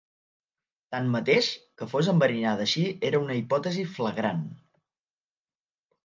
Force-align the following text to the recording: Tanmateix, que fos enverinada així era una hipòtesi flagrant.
Tanmateix, 0.93 1.49
que 1.81 1.87
fos 1.91 2.07
enverinada 2.13 2.65
així 2.65 2.85
era 3.09 3.19
una 3.25 3.35
hipòtesi 3.41 3.83
flagrant. 3.99 4.41